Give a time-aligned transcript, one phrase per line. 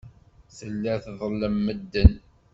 [0.57, 2.13] Tella tḍellem medden.